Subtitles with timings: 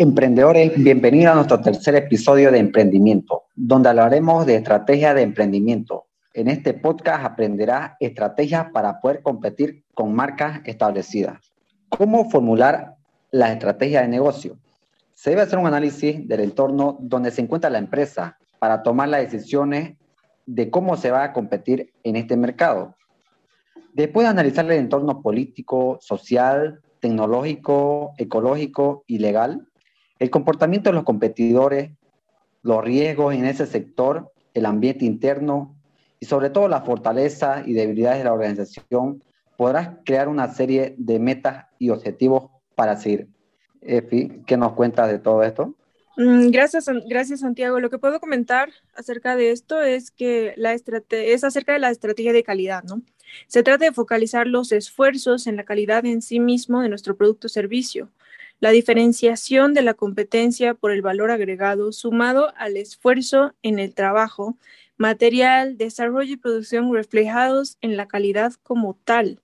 [0.00, 6.06] Emprendedores, bienvenidos a nuestro tercer episodio de Emprendimiento, donde hablaremos de estrategia de emprendimiento.
[6.32, 11.52] En este podcast aprenderás estrategias para poder competir con marcas establecidas.
[11.88, 12.94] ¿Cómo formular
[13.32, 14.56] la estrategia de negocio?
[15.14, 19.22] Se debe hacer un análisis del entorno donde se encuentra la empresa para tomar las
[19.22, 19.96] decisiones
[20.46, 22.94] de cómo se va a competir en este mercado.
[23.94, 29.67] Después de analizar el entorno político, social, tecnológico, ecológico y legal,
[30.18, 31.90] el comportamiento de los competidores,
[32.62, 35.76] los riesgos en ese sector, el ambiente interno
[36.20, 39.22] y sobre todo la fortaleza y debilidades de la organización,
[39.56, 43.28] podrás crear una serie de metas y objetivos para seguir.
[43.80, 45.74] Efi, ¿qué nos cuentas de todo esto?
[46.16, 47.78] Mm, gracias, gracias Santiago.
[47.78, 50.54] Lo que puedo comentar acerca de esto es que
[51.10, 53.02] es acerca de la estrategia de calidad, ¿no?
[53.46, 57.46] Se trata de focalizar los esfuerzos en la calidad en sí mismo de nuestro producto
[57.46, 58.10] o servicio,
[58.60, 64.56] la diferenciación de la competencia por el valor agregado sumado al esfuerzo en el trabajo,
[64.96, 69.40] material, desarrollo y producción reflejados en la calidad como tal.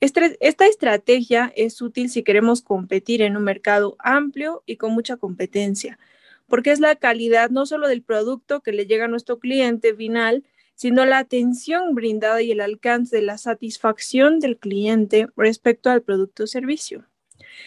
[0.00, 5.98] Esta estrategia es útil si queremos competir en un mercado amplio y con mucha competencia,
[6.46, 10.44] porque es la calidad no solo del producto que le llega a nuestro cliente final,
[10.74, 16.44] sino la atención brindada y el alcance de la satisfacción del cliente respecto al producto
[16.44, 17.06] o servicio.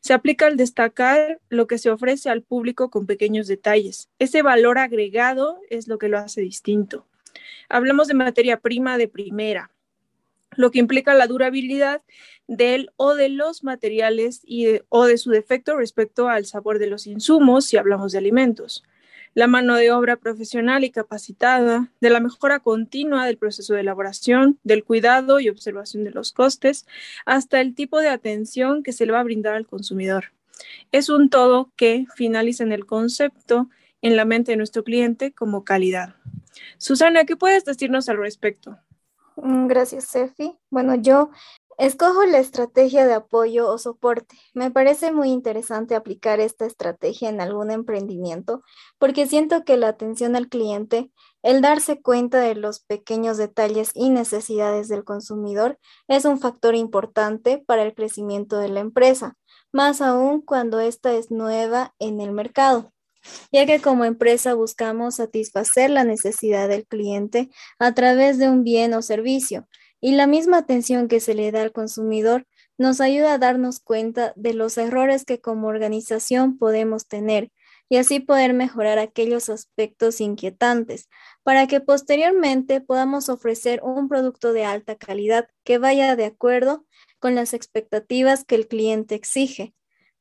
[0.00, 4.08] Se aplica al destacar lo que se ofrece al público con pequeños detalles.
[4.18, 7.06] Ese valor agregado es lo que lo hace distinto.
[7.68, 9.70] Hablamos de materia prima de primera,
[10.56, 12.02] lo que implica la durabilidad
[12.46, 17.06] del o de los materiales y o de su defecto respecto al sabor de los
[17.06, 18.82] insumos si hablamos de alimentos
[19.34, 24.58] la mano de obra profesional y capacitada, de la mejora continua del proceso de elaboración,
[24.64, 26.86] del cuidado y observación de los costes,
[27.26, 30.32] hasta el tipo de atención que se le va a brindar al consumidor.
[30.92, 33.68] Es un todo que finaliza en el concepto
[34.02, 36.14] en la mente de nuestro cliente como calidad.
[36.78, 38.78] Susana, ¿qué puedes decirnos al respecto?
[39.36, 40.56] Mm, gracias, Sefi.
[40.70, 41.30] Bueno, yo
[41.78, 44.36] Escojo la estrategia de apoyo o soporte.
[44.52, 48.64] Me parece muy interesante aplicar esta estrategia en algún emprendimiento
[48.98, 51.12] porque siento que la atención al cliente,
[51.44, 55.78] el darse cuenta de los pequeños detalles y necesidades del consumidor
[56.08, 59.36] es un factor importante para el crecimiento de la empresa,
[59.70, 62.92] más aún cuando ésta es nueva en el mercado
[63.52, 68.94] ya que como empresa buscamos satisfacer la necesidad del cliente a través de un bien
[68.94, 69.66] o servicio,
[70.00, 74.32] y la misma atención que se le da al consumidor nos ayuda a darnos cuenta
[74.36, 77.50] de los errores que como organización podemos tener
[77.88, 81.08] y así poder mejorar aquellos aspectos inquietantes
[81.42, 86.86] para que posteriormente podamos ofrecer un producto de alta calidad que vaya de acuerdo
[87.18, 89.74] con las expectativas que el cliente exige.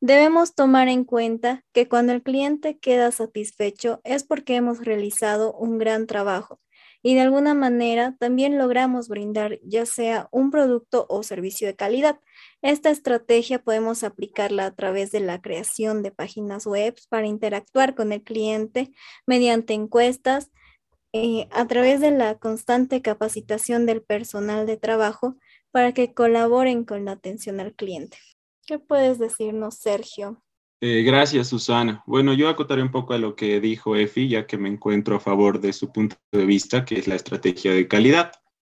[0.00, 5.78] Debemos tomar en cuenta que cuando el cliente queda satisfecho es porque hemos realizado un
[5.78, 6.60] gran trabajo
[7.06, 12.18] y de alguna manera también logramos brindar ya sea un producto o servicio de calidad.
[12.62, 18.10] Esta estrategia podemos aplicarla a través de la creación de páginas web para interactuar con
[18.10, 18.90] el cliente
[19.26, 20.50] mediante encuestas,
[21.12, 25.36] eh, a través de la constante capacitación del personal de trabajo
[25.72, 28.16] para que colaboren con la atención al cliente.
[28.66, 30.43] ¿Qué puedes decirnos, Sergio?
[30.86, 32.02] Eh, gracias, Susana.
[32.06, 35.18] Bueno, yo acotaré un poco a lo que dijo Efi, ya que me encuentro a
[35.18, 38.32] favor de su punto de vista, que es la estrategia de calidad.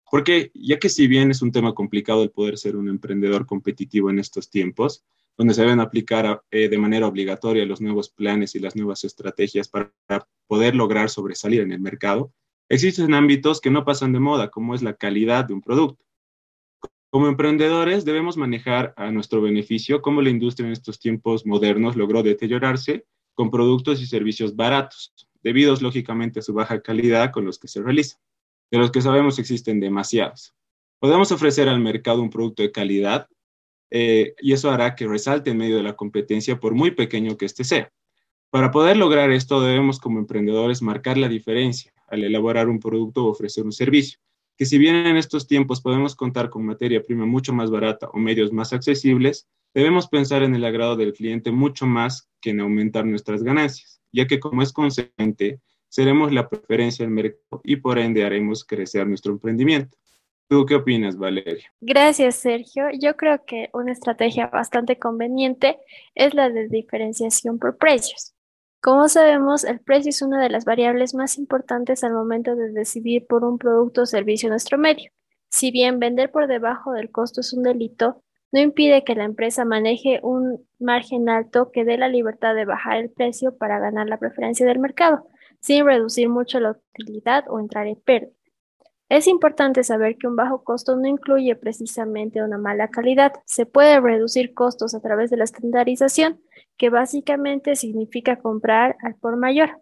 [0.09, 4.09] Porque ya que si bien es un tema complicado el poder ser un emprendedor competitivo
[4.09, 5.03] en estos tiempos,
[5.35, 9.67] donde se deben aplicar eh, de manera obligatoria los nuevos planes y las nuevas estrategias
[9.67, 9.91] para
[10.47, 12.31] poder lograr sobresalir en el mercado,
[12.69, 16.06] existen ámbitos que no pasan de moda, como es la calidad de un producto.
[17.09, 22.21] Como emprendedores debemos manejar a nuestro beneficio cómo la industria en estos tiempos modernos logró
[22.21, 27.69] deteriorarse con productos y servicios baratos, debidos lógicamente a su baja calidad con los que
[27.69, 28.19] se realizan,
[28.71, 30.53] de los que sabemos existen demasiados.
[30.99, 33.29] Podemos ofrecer al mercado un producto de calidad
[33.89, 37.45] eh, y eso hará que resalte en medio de la competencia por muy pequeño que
[37.45, 37.89] éste sea.
[38.49, 43.29] Para poder lograr esto debemos como emprendedores marcar la diferencia al elaborar un producto o
[43.29, 44.19] ofrecer un servicio
[44.57, 48.17] que si bien en estos tiempos podemos contar con materia prima mucho más barata o
[48.17, 53.05] medios más accesibles, debemos pensar en el agrado del cliente mucho más que en aumentar
[53.05, 58.25] nuestras ganancias, ya que como es consciente, seremos la preferencia del mercado y por ende
[58.25, 59.97] haremos crecer nuestro emprendimiento.
[60.49, 61.71] ¿Tú qué opinas, Valeria?
[61.81, 62.85] Gracias, Sergio.
[62.97, 65.77] Yo creo que una estrategia bastante conveniente
[66.15, 68.33] es la de diferenciación por precios.
[68.81, 73.25] Como sabemos, el precio es una de las variables más importantes al momento de decidir
[73.27, 75.11] por un producto o servicio en nuestro medio.
[75.49, 79.65] Si bien vender por debajo del costo es un delito, no impide que la empresa
[79.65, 84.19] maneje un margen alto que dé la libertad de bajar el precio para ganar la
[84.19, 85.27] preferencia del mercado,
[85.59, 88.31] sin reducir mucho la utilidad o entrar en pérdida.
[89.09, 93.33] Es importante saber que un bajo costo no incluye precisamente una mala calidad.
[93.45, 96.41] Se puede reducir costos a través de la estandarización,
[96.77, 99.81] que básicamente significa comprar al por mayor,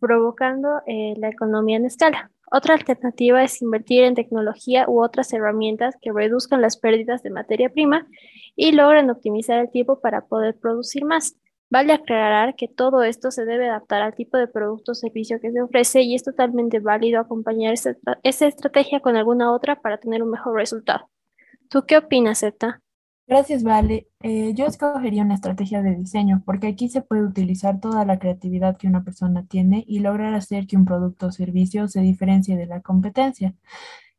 [0.00, 2.30] provocando eh, la economía en escala.
[2.54, 7.70] Otra alternativa es invertir en tecnología u otras herramientas que reduzcan las pérdidas de materia
[7.70, 8.06] prima
[8.54, 11.36] y logren optimizar el tiempo para poder producir más.
[11.70, 15.50] Vale aclarar que todo esto se debe adaptar al tipo de producto o servicio que
[15.50, 20.32] se ofrece y es totalmente válido acompañar esa, estrategia con alguna otra para tener un
[20.32, 21.08] mejor resultado.
[21.70, 22.82] ¿Tú qué opinas, Zeta?
[23.26, 24.08] Gracias, Vale.
[24.20, 28.76] Eh, yo escogería una estrategia de diseño porque aquí se puede utilizar toda la creatividad
[28.76, 32.66] que una persona tiene y lograr hacer que un producto o servicio se diferencie de
[32.66, 33.54] la competencia,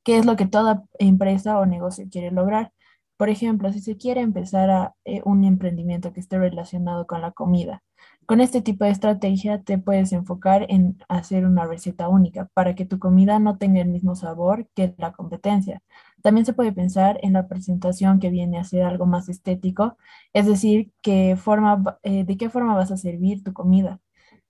[0.04, 2.74] que es lo que toda empresa o negocio quiere lograr.
[3.18, 7.32] Por ejemplo, si se quiere empezar a, eh, un emprendimiento que esté relacionado con la
[7.32, 7.84] comida,
[8.26, 12.86] con este tipo de estrategia te puedes enfocar en hacer una receta única para que
[12.86, 15.82] tu comida no tenga el mismo sabor que la competencia.
[16.24, 19.98] También se puede pensar en la presentación que viene a ser algo más estético,
[20.34, 24.00] es decir, qué forma, eh, de qué forma vas a servir tu comida.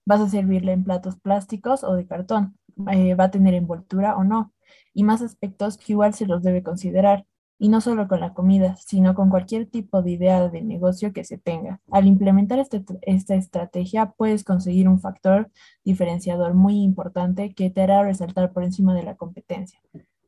[0.06, 2.56] ¿Vas a servirla en platos plásticos o de cartón?
[2.92, 4.52] Eh, ¿Va a tener envoltura o no?
[4.94, 7.26] Y más aspectos que igual se los debe considerar.
[7.58, 11.24] Y no solo con la comida, sino con cualquier tipo de idea de negocio que
[11.24, 11.80] se tenga.
[11.90, 15.50] Al implementar este esta estrategia puedes conseguir un factor
[15.84, 19.80] diferenciador muy importante que te hará resaltar por encima de la competencia.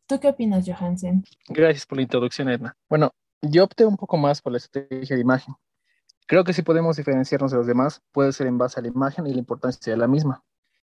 [0.06, 1.24] ¿Tú qué opinas, Johansen?
[1.48, 2.76] Gracias por la introducción, Edna.
[2.88, 3.12] Bueno,
[3.42, 5.54] yo opté un poco más por la estrategia de imagen.
[6.28, 9.26] Creo que si podemos diferenciarnos de los demás, puede ser en base a la imagen
[9.26, 10.44] y la importancia de la misma.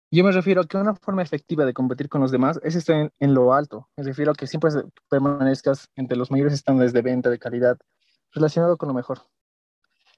[0.10, 3.12] Yo me refiero a que una forma efectiva de competir con los demás es estar
[3.20, 3.88] en, lo alto.
[3.98, 4.72] Me refiero a que siempre
[5.10, 7.78] permanezcas entre los mayores estándares de venta, de calidad,
[8.32, 9.22] relacionado con lo mejor.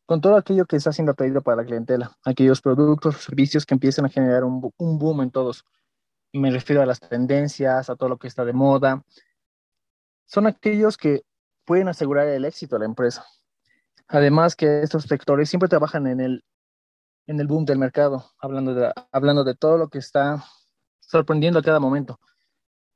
[0.05, 4.05] Con todo aquello que está siendo atraído para la clientela, aquellos productos servicios que empiezan
[4.05, 4.61] a generar un
[4.99, 5.65] boom en todos,
[6.39, 9.03] me refiero a las tendencias, a todo lo que está de moda,
[10.25, 11.23] son aquellos que
[11.65, 13.25] pueden asegurar el éxito a la empresa.
[14.07, 16.43] Además que estos sectores siempre trabajan en el,
[17.27, 20.43] en el boom del mercado, hablando de, hablando de todo lo que está
[20.99, 22.19] sorprendiendo a cada momento.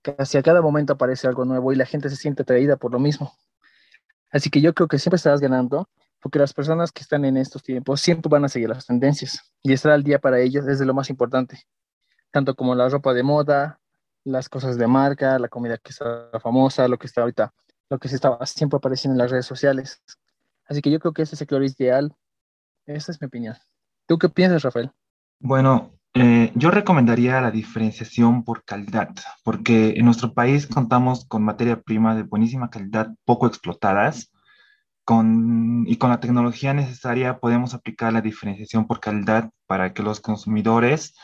[0.02, 3.00] Casi a cada momento aparece algo nuevo y la gente se siente atraída por lo
[3.00, 3.34] mismo.
[4.32, 5.90] Así que yo creo que siempre estarás ganando
[6.22, 9.74] porque las personas que están en estos tiempos siempre van a seguir las tendencias y
[9.74, 11.66] estar al día para ellos es de lo más importante
[12.32, 13.80] tanto como la ropa de moda,
[14.24, 17.54] las cosas de marca, la comida que está famosa, lo que está ahorita,
[17.90, 20.02] lo que se estaba siempre apareciendo en las redes sociales.
[20.66, 22.16] Así que yo creo que ese sector ideal.
[22.86, 23.56] Esa es mi opinión.
[24.08, 24.92] ¿Tú qué piensas, Rafael?
[25.40, 29.10] Bueno, eh, yo recomendaría la diferenciación por calidad,
[29.44, 34.32] porque en nuestro país contamos con materia prima de buenísima calidad, poco explotadas,
[35.06, 40.20] con, y con la tecnología necesaria podemos aplicar la diferenciación por calidad para que los
[40.20, 41.16] consumidores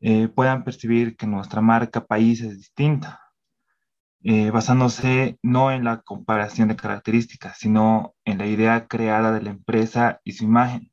[0.00, 3.20] eh, puedan percibir que nuestra marca país es distinta,
[4.22, 9.50] eh, basándose no en la comparación de características, sino en la idea creada de la
[9.50, 10.90] empresa y su imagen,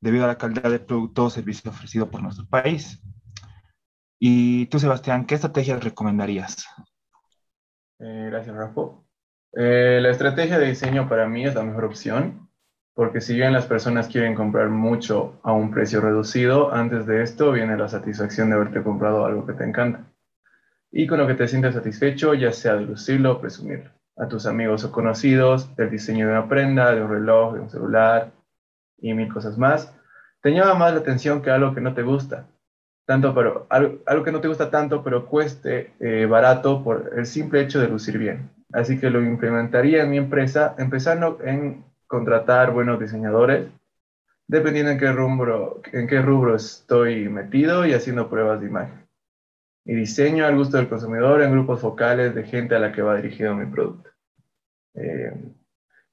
[0.00, 3.02] debido a la calidad del producto o servicio ofrecido por nuestro país.
[4.20, 6.66] Y tú, Sebastián, ¿qué estrategias recomendarías?
[7.98, 8.82] Eh, gracias, Rafa.
[9.52, 12.43] la estrategia de diseño para mí es la mejor opción
[12.94, 17.50] porque si bien las personas quieren comprar mucho a un precio reducido, antes de esto
[17.50, 20.04] viene la satisfacción de haberte comprado algo que te encanta.
[20.92, 23.90] Y con lo que te sientes satisfecho, ya sea de lucirlo o presumirlo.
[24.16, 27.70] A tus amigos o conocidos, del diseño de una prenda, de un reloj, de un
[27.70, 28.30] celular
[28.98, 29.92] y mil cosas más,
[30.40, 32.46] te llama más la atención que algo que no te gusta.
[33.06, 37.60] Tanto, pero algo, que no te gusta tanto, pero cueste eh, barato por el simple
[37.60, 38.50] hecho de lucir bien.
[38.72, 43.66] Así que lo implementaría en mi empresa, empezando en contratar buenos diseñadores,
[44.46, 49.04] dependiendo en qué rubro, en qué rubro estoy metido y haciendo pruebas de imagen.
[49.84, 53.16] Y diseño al gusto del consumidor en grupos focales de gente a la que va
[53.16, 54.10] dirigido mi producto.
[54.94, 55.32] Eh,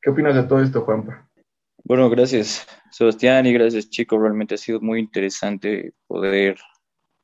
[0.02, 1.30] ¿Qué opinas de todo esto, Juanpa?
[1.84, 4.20] Bueno, gracias, Sebastián, y gracias, chicos.
[4.20, 6.58] Realmente ha sido muy interesante poder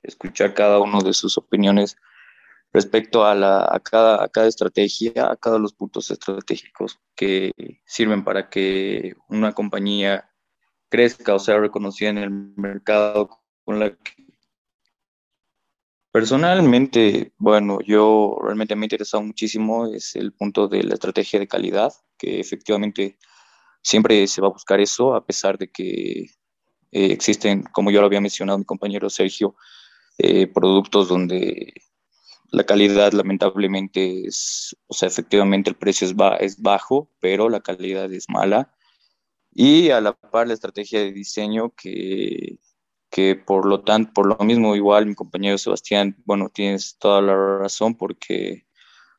[0.03, 1.97] escuchar cada uno de sus opiniones
[2.77, 7.51] respecto a, la, a, cada, a cada estrategia, a cada los puntos estratégicos que
[7.85, 10.29] sirven para que una compañía
[10.87, 13.29] crezca o sea reconocida en el mercado
[13.65, 14.27] con la que
[16.11, 21.47] Personalmente, bueno, yo realmente me ha interesado muchísimo es el punto de la estrategia de
[21.47, 23.17] calidad, que efectivamente
[23.83, 26.21] siempre se va a buscar eso, a pesar de que
[26.91, 29.55] eh, existen, como yo lo había mencionado mi compañero Sergio,
[30.17, 31.73] eh, productos donde
[32.51, 38.11] la calidad lamentablemente es, o sea, efectivamente el precio es, es bajo, pero la calidad
[38.11, 38.73] es mala.
[39.51, 42.59] Y a la par la estrategia de diseño que,
[43.09, 47.35] que por lo tanto, por lo mismo igual mi compañero Sebastián, bueno, tienes toda la
[47.59, 48.67] razón porque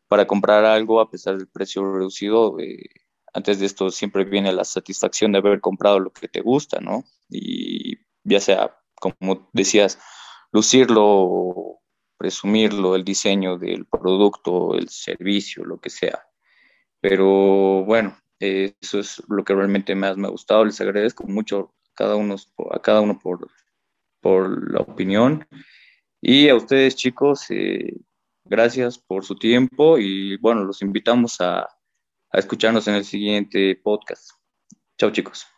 [0.09, 2.89] para comprar algo a pesar del precio reducido, eh,
[3.35, 7.05] antes de esto siempre viene la satisfacción de haber comprado lo que te gusta, ¿no?
[7.29, 9.99] Y ya sea, como decías,
[10.53, 11.81] lucirlo,
[12.19, 16.27] presumirlo, el diseño del producto, el servicio, lo que sea.
[17.01, 20.65] Pero bueno, eso es lo que realmente más me ha gustado.
[20.65, 22.37] Les agradezco mucho a cada uno,
[22.73, 23.49] a cada uno por,
[24.21, 25.47] por la opinión.
[26.21, 27.95] Y a ustedes, chicos, eh,
[28.45, 34.31] gracias por su tiempo y bueno, los invitamos a, a escucharnos en el siguiente podcast.
[34.99, 35.58] Chao, chicos.